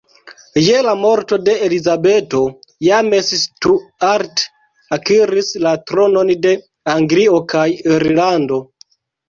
[0.67, 2.39] Je la morto de Elizabeto,
[2.87, 4.47] James Stuart
[4.99, 6.57] akiris la tronon de
[6.97, 8.63] Anglio kaj Irlando.